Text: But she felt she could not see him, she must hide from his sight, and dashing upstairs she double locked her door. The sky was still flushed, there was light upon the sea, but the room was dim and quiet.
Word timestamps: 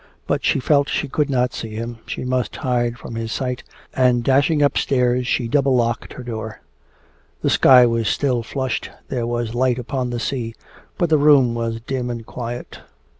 But 0.25 0.43
she 0.43 0.59
felt 0.59 0.89
she 0.89 1.07
could 1.07 1.29
not 1.29 1.53
see 1.53 1.75
him, 1.75 1.99
she 2.07 2.23
must 2.25 2.55
hide 2.55 2.97
from 2.97 3.13
his 3.13 3.31
sight, 3.31 3.61
and 3.93 4.23
dashing 4.23 4.63
upstairs 4.63 5.27
she 5.27 5.47
double 5.47 5.75
locked 5.75 6.13
her 6.13 6.23
door. 6.23 6.61
The 7.43 7.51
sky 7.51 7.85
was 7.85 8.07
still 8.09 8.41
flushed, 8.41 8.89
there 9.09 9.27
was 9.27 9.53
light 9.53 9.77
upon 9.77 10.09
the 10.09 10.19
sea, 10.19 10.55
but 10.97 11.11
the 11.11 11.19
room 11.19 11.53
was 11.53 11.81
dim 11.81 12.09
and 12.09 12.25
quiet. 12.25 12.79